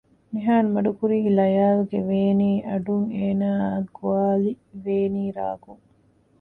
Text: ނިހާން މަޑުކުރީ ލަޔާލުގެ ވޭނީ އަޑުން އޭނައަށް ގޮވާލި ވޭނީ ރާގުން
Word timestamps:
ނިހާން 0.33 0.69
މަޑުކުރީ 0.75 1.19
ލަޔާލުގެ 1.37 1.99
ވޭނީ 2.09 2.49
އަޑުން 2.67 3.07
އޭނައަށް 3.17 3.89
ގޮވާލި 3.97 4.51
ވޭނީ 4.85 5.23
ރާގުން 5.37 5.83